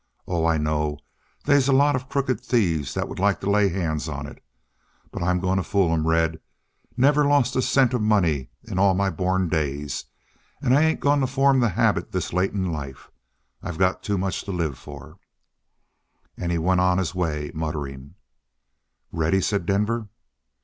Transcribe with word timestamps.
Oh, 0.27 0.47
I 0.47 0.57
know 0.57 0.97
they's 1.45 1.67
a 1.67 1.71
lot 1.73 1.95
of 1.95 2.09
crooked 2.09 2.41
thieves 2.41 2.95
that 2.95 3.07
would 3.07 3.19
like 3.19 3.39
to 3.41 3.49
lay 3.51 3.69
hands 3.69 4.09
on 4.09 4.25
it. 4.25 4.43
But 5.11 5.21
I'm 5.21 5.39
going 5.39 5.57
to 5.57 5.63
fool 5.63 5.93
'em, 5.93 6.07
Red. 6.07 6.41
Never 6.97 7.23
lost 7.23 7.55
a 7.55 7.61
cent 7.61 7.93
of 7.93 8.01
money 8.01 8.49
in 8.63 8.79
all 8.79 8.95
my 8.95 9.11
born 9.11 9.47
days, 9.47 10.05
and 10.59 10.73
I 10.75 10.81
ain't 10.81 11.01
going 11.01 11.19
to 11.19 11.27
form 11.27 11.59
the 11.59 11.69
habit 11.69 12.13
this 12.13 12.33
late 12.33 12.51
in 12.51 12.71
life. 12.71 13.11
I 13.61 13.71
got 13.77 14.01
too 14.01 14.17
much 14.17 14.41
to 14.45 14.51
live 14.51 14.75
for!" 14.79 15.19
And 16.35 16.51
he 16.51 16.57
went 16.57 16.81
on 16.81 16.97
his 16.97 17.13
way 17.13 17.51
muttering. 17.53 18.15
"Ready!" 19.11 19.39
said 19.39 19.67
Denver. 19.67 20.07